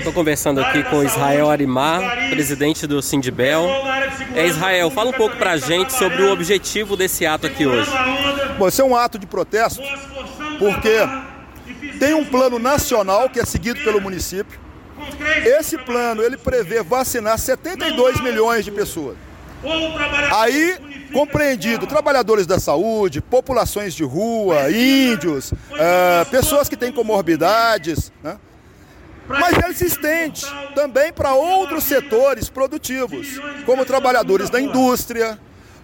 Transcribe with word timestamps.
Estou 0.00 0.14
conversando 0.14 0.62
aqui 0.62 0.82
com 0.84 1.04
Israel 1.04 1.50
Arimar, 1.50 2.30
presidente 2.30 2.86
do 2.86 3.02
Sindibel. 3.02 3.68
É, 4.34 4.46
Israel, 4.46 4.90
fala 4.90 5.10
um 5.10 5.12
pouco 5.12 5.36
para 5.36 5.52
a 5.52 5.56
gente 5.58 5.92
sobre 5.92 6.22
o 6.22 6.32
objetivo 6.32 6.96
desse 6.96 7.26
ato 7.26 7.46
aqui 7.46 7.66
hoje. 7.66 7.90
Bom, 8.58 8.66
esse 8.66 8.80
é 8.80 8.84
um 8.84 8.96
ato 8.96 9.18
de 9.18 9.26
protesto 9.26 9.82
porque 10.58 10.96
tem 11.98 12.14
um 12.14 12.24
plano 12.24 12.58
nacional 12.58 13.28
que 13.28 13.38
é 13.38 13.44
seguido 13.44 13.80
pelo 13.84 14.00
município. 14.00 14.58
Esse 15.44 15.76
plano 15.76 16.22
ele 16.22 16.38
prevê 16.38 16.82
vacinar 16.82 17.38
72 17.38 18.22
milhões 18.22 18.64
de 18.64 18.70
pessoas. 18.70 19.18
Aí 20.32 20.78
compreendido 21.12 21.86
trabalhadores 21.86 22.46
da 22.46 22.58
saúde, 22.58 23.20
populações 23.20 23.92
de 23.92 24.02
rua, 24.02 24.72
índios, 24.72 25.52
é, 25.74 26.24
pessoas 26.30 26.70
que 26.70 26.76
têm 26.76 26.90
comorbidades, 26.90 28.10
né? 28.22 28.38
Mas 29.38 29.56
ele 29.64 29.74
se 29.74 29.86
estende 29.86 30.44
também 30.74 31.12
para 31.12 31.34
outros 31.34 31.84
setores 31.84 32.48
produtivos, 32.48 33.28
como 33.64 33.84
trabalhadores 33.84 34.50
da 34.50 34.60
indústria, 34.60 35.38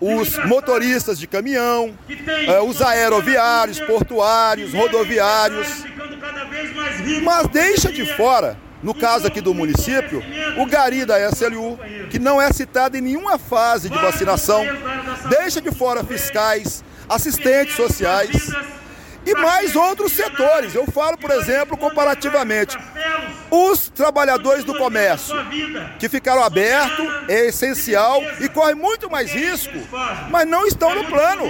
os 0.00 0.36
motoristas 0.44 1.18
de 1.18 1.26
caminhão, 1.26 1.96
é, 2.48 2.60
os 2.60 2.80
aeroviários, 2.80 3.80
portuários, 3.80 4.72
rodoviários. 4.72 5.84
Mas 7.22 7.46
deixa 7.48 7.92
de 7.92 8.04
fora 8.16 8.56
no 8.82 8.92
caso 8.92 9.28
aqui 9.28 9.40
do 9.40 9.54
município, 9.54 10.20
o 10.58 10.66
gari 10.66 11.04
da 11.04 11.16
SLU, 11.30 11.78
que 12.10 12.18
não 12.18 12.42
é 12.42 12.52
citado 12.52 12.96
em 12.96 13.00
nenhuma 13.00 13.38
fase 13.38 13.88
de 13.88 13.96
vacinação, 13.96 14.64
deixa 15.28 15.60
de 15.60 15.70
fora 15.70 16.02
fiscais, 16.02 16.82
assistentes 17.08 17.76
sociais 17.76 18.50
e 19.24 19.34
mais 19.34 19.76
outros 19.76 20.12
setores. 20.12 20.74
Eu 20.74 20.86
falo, 20.86 21.16
por 21.16 21.30
exemplo, 21.30 21.76
comparativamente, 21.76 22.76
os 23.50 23.88
trabalhadores 23.88 24.64
do 24.64 24.74
comércio, 24.76 25.34
que 25.98 26.08
ficaram 26.08 26.42
abertos, 26.42 27.06
é 27.28 27.46
essencial 27.46 28.22
e 28.40 28.48
correm 28.48 28.74
muito 28.74 29.10
mais 29.10 29.30
risco, 29.30 29.78
mas 30.30 30.46
não 30.46 30.66
estão 30.66 30.94
no 30.94 31.04
plano. 31.04 31.44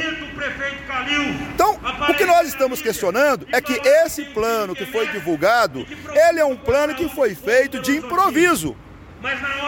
Então, 1.55 1.79
o 2.09 2.15
que 2.15 2.25
nós 2.25 2.49
estamos 2.49 2.83
questionando 2.83 3.47
é 3.53 3.61
que 3.61 3.81
esse 4.05 4.25
plano 4.27 4.75
que 4.75 4.87
foi 4.87 5.09
divulgado, 5.09 5.87
ele 6.29 6.41
é 6.41 6.45
um 6.45 6.57
plano 6.57 6.95
que 6.95 7.09
foi 7.09 7.35
feito 7.35 7.81
de 7.81 7.97
improviso. 7.97 8.77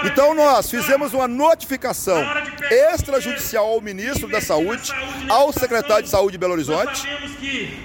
Então 0.05 0.34
nós 0.34 0.70
fizemos 0.70 1.14
uma 1.14 1.28
notificação 1.28 2.22
extrajudicial 2.70 3.66
ao 3.66 3.80
ministro 3.80 4.28
da 4.28 4.41
Saúde, 4.41 4.92
ao 5.28 5.52
secretário 5.52 6.05
de 6.05 6.10
Saúde 6.10 6.33
de 6.33 6.38
Belo 6.38 6.52
Horizonte, 6.52 7.08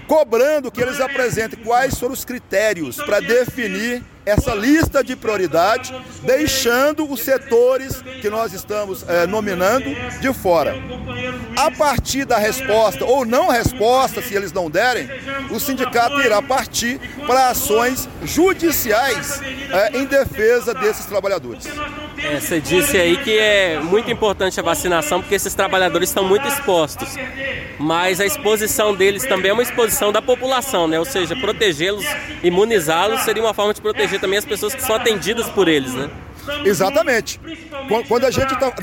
cobrando 0.08 0.72
que 0.72 0.82
eles 0.82 1.00
apresentem 1.00 1.60
quais 1.64 1.98
foram 1.98 2.14
os 2.14 2.26
critérios 2.26 2.98
para 2.98 3.20
definir 3.20 4.04
essa 4.30 4.54
lista 4.54 5.04
de 5.04 5.16
prioridade, 5.16 5.94
deixando 6.24 7.10
os 7.12 7.22
setores 7.22 8.02
que 8.22 8.30
nós 8.30 8.54
estamos 8.54 9.04
é, 9.08 9.26
nominando 9.26 9.86
de 10.20 10.34
fora. 10.34 10.76
A 11.58 11.72
partir 11.72 12.26
da 12.26 12.38
resposta 12.38 13.04
ou 13.06 13.26
não 13.26 13.50
resposta, 13.50 14.22
se 14.22 14.36
eles 14.36 14.52
não 14.52 14.70
derem, 14.70 15.10
o 15.50 15.60
sindicato 15.60 16.22
irá 16.22 16.42
partir 16.42 17.00
para 17.26 17.50
ações 17.50 18.08
judiciais 18.24 19.42
é, 19.42 19.98
em 19.98 20.06
defesa 20.06 20.74
desses 20.74 21.06
trabalhadores. 21.06 21.66
É, 22.24 22.40
você 22.40 22.60
disse 22.60 22.98
aí 22.98 23.18
que 23.18 23.38
é 23.38 23.80
muito 23.80 24.12
importante 24.12 24.60
a 24.60 24.64
vacinação 24.64 25.22
porque 25.22 25.36
esses 25.36 25.54
trabalhadores 25.54 26.10
estão 26.10 26.24
muito 26.24 26.48
expostos. 26.48 27.10
Mas 27.80 28.20
a 28.20 28.26
exposição 28.26 28.94
deles 28.94 29.26
também 29.26 29.52
é 29.52 29.54
uma 29.54 29.64
exposição 29.64 30.12
da 30.12 30.22
população, 30.22 30.88
né? 30.88 31.00
Ou 31.00 31.06
seja, 31.06 31.36
protegê-los, 31.36 32.06
imunizá-los 32.44 33.22
seria 33.22 33.42
uma 33.42 33.54
forma 33.54 33.74
de 33.74 33.82
proteger 33.82 34.20
também 34.20 34.38
as 34.38 34.46
pessoas 34.46 34.76
que 34.76 34.82
são 34.82 34.96
atendidas 34.96 35.48
por 35.50 35.68
eles, 35.68 35.94
né? 35.94 36.10
Exatamente. 36.66 37.40
Quando 38.08 38.26
a 38.26 38.32
gente 38.32 38.54
está. 38.54 38.74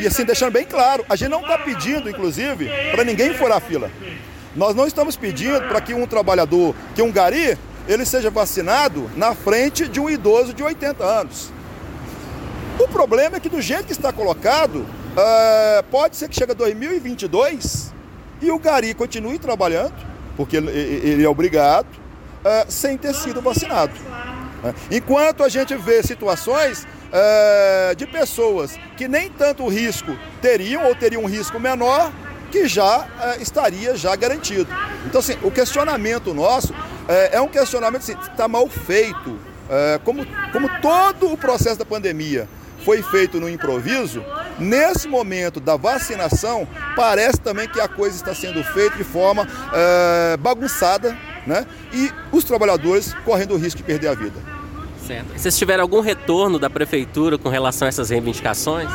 E 0.00 0.06
assim, 0.06 0.24
deixando 0.24 0.52
bem 0.52 0.64
claro, 0.64 1.04
a 1.08 1.16
gente 1.16 1.30
não 1.30 1.40
está 1.40 1.58
pedindo, 1.58 2.08
inclusive, 2.08 2.70
para 2.92 3.04
ninguém 3.04 3.34
furar 3.34 3.58
a 3.58 3.60
fila. 3.60 3.90
Nós 4.54 4.74
não 4.74 4.86
estamos 4.86 5.16
pedindo 5.16 5.60
para 5.62 5.80
que 5.80 5.94
um 5.94 6.06
trabalhador, 6.06 6.74
que 6.94 7.02
um 7.02 7.10
gari, 7.10 7.58
ele 7.88 8.04
seja 8.04 8.30
vacinado 8.30 9.10
na 9.16 9.34
frente 9.34 9.88
de 9.88 9.98
um 9.98 10.08
idoso 10.08 10.54
de 10.54 10.62
80 10.62 11.04
anos. 11.04 11.53
O 12.78 12.88
problema 12.88 13.36
é 13.36 13.40
que 13.40 13.48
do 13.48 13.62
jeito 13.62 13.84
que 13.84 13.92
está 13.92 14.12
colocado, 14.12 14.78
uh, 14.78 15.82
pode 15.90 16.16
ser 16.16 16.28
que 16.28 16.34
chegue 16.34 16.52
a 16.52 16.54
2022 16.54 17.92
e 18.42 18.50
o 18.50 18.58
gari 18.58 18.92
continue 18.94 19.38
trabalhando, 19.38 19.94
porque 20.36 20.56
ele, 20.56 20.70
ele 20.70 21.24
é 21.24 21.28
obrigado, 21.28 21.86
uh, 21.86 22.66
sem 22.68 22.98
ter 22.98 23.14
sido 23.14 23.40
vacinado. 23.40 23.92
Uh, 23.92 24.74
enquanto 24.90 25.44
a 25.44 25.48
gente 25.48 25.76
vê 25.76 26.02
situações 26.02 26.86
de 27.96 28.08
pessoas 28.08 28.76
que 28.96 29.06
nem 29.06 29.30
tanto 29.30 29.68
risco 29.68 30.18
teriam 30.42 30.84
ou 30.84 30.96
teriam 30.96 31.22
um 31.22 31.26
risco 31.26 31.60
menor, 31.60 32.10
que 32.50 32.66
já 32.66 33.06
estaria 33.38 33.96
já 33.96 34.16
garantido. 34.16 34.66
Então, 35.06 35.20
assim, 35.20 35.36
o 35.44 35.48
questionamento 35.48 36.34
nosso 36.34 36.74
é 37.30 37.40
um 37.40 37.46
questionamento 37.46 38.02
assim, 38.02 38.16
está 38.20 38.48
mal 38.48 38.68
feito, 38.68 39.38
como, 40.02 40.26
como 40.50 40.68
todo 40.80 41.32
o 41.32 41.36
processo 41.38 41.78
da 41.78 41.84
pandemia 41.84 42.48
foi 42.84 43.02
feito 43.02 43.40
no 43.40 43.48
improviso, 43.48 44.22
nesse 44.58 45.08
momento 45.08 45.58
da 45.58 45.76
vacinação, 45.76 46.68
parece 46.94 47.40
também 47.40 47.68
que 47.68 47.80
a 47.80 47.88
coisa 47.88 48.14
está 48.14 48.34
sendo 48.34 48.62
feita 48.62 48.96
de 48.96 49.04
forma 49.04 49.46
é, 49.72 50.36
bagunçada, 50.36 51.16
né? 51.46 51.66
E 51.92 52.12
os 52.30 52.44
trabalhadores 52.44 53.14
correndo 53.24 53.54
o 53.54 53.56
risco 53.56 53.78
de 53.78 53.84
perder 53.84 54.08
a 54.08 54.14
vida. 54.14 54.38
Certo. 55.06 55.26
Vocês 55.36 55.56
tiveram 55.56 55.82
algum 55.82 56.00
retorno 56.00 56.58
da 56.58 56.70
prefeitura 56.70 57.36
com 57.36 57.48
relação 57.48 57.86
a 57.86 57.88
essas 57.88 58.10
reivindicações? 58.10 58.88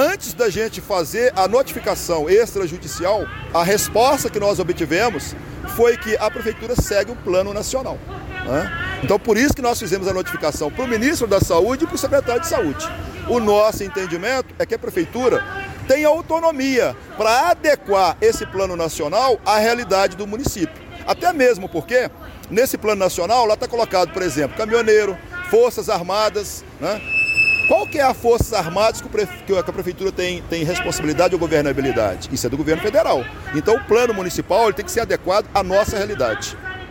Antes 0.00 0.32
da 0.32 0.48
gente 0.48 0.80
fazer 0.80 1.30
a 1.36 1.46
notificação 1.46 2.26
extrajudicial, 2.26 3.26
a 3.52 3.62
resposta 3.62 4.30
que 4.30 4.40
nós 4.40 4.58
obtivemos 4.58 5.36
foi 5.76 5.94
que 5.98 6.16
a 6.16 6.30
prefeitura 6.30 6.74
segue 6.74 7.12
o 7.12 7.16
plano 7.16 7.52
nacional. 7.52 7.98
Né? 8.46 9.00
Então, 9.04 9.18
por 9.20 9.36
isso 9.36 9.52
que 9.52 9.60
nós 9.60 9.78
fizemos 9.78 10.08
a 10.08 10.14
notificação 10.14 10.70
para 10.70 10.86
o 10.86 10.88
ministro 10.88 11.26
da 11.26 11.38
Saúde 11.38 11.84
e 11.84 11.86
para 11.86 11.96
o 11.96 11.98
secretário 11.98 12.40
de 12.40 12.48
Saúde. 12.48 12.88
O 13.28 13.38
nosso 13.40 13.84
entendimento 13.84 14.54
é 14.58 14.64
que 14.64 14.74
a 14.74 14.78
prefeitura 14.78 15.44
tem 15.86 16.02
autonomia 16.06 16.96
para 17.18 17.50
adequar 17.50 18.16
esse 18.22 18.46
plano 18.46 18.76
nacional 18.76 19.38
à 19.44 19.58
realidade 19.58 20.16
do 20.16 20.26
município. 20.26 20.82
Até 21.06 21.30
mesmo 21.30 21.68
porque, 21.68 22.10
nesse 22.48 22.78
plano 22.78 23.00
nacional, 23.00 23.44
lá 23.44 23.52
está 23.52 23.68
colocado, 23.68 24.14
por 24.14 24.22
exemplo, 24.22 24.56
caminhoneiro, 24.56 25.14
forças 25.50 25.90
armadas, 25.90 26.64
né? 26.80 27.19
Qual 27.70 27.86
que 27.86 28.00
é 28.00 28.02
a 28.02 28.12
Forças 28.12 28.52
Armadas 28.52 29.00
que 29.00 29.06
a 29.56 29.62
Prefeitura 29.72 30.10
tem, 30.10 30.42
tem 30.50 30.64
responsabilidade 30.64 31.34
ou 31.36 31.38
governabilidade? 31.38 32.28
Isso 32.32 32.44
é 32.44 32.50
do 32.50 32.56
governo 32.56 32.82
federal. 32.82 33.24
Então 33.54 33.76
o 33.76 33.84
plano 33.84 34.12
municipal 34.12 34.64
ele 34.64 34.72
tem 34.72 34.84
que 34.84 34.90
ser 34.90 35.02
adequado 35.02 35.46
à 35.54 35.62
nossa 35.62 35.96
realidade. 35.96 36.56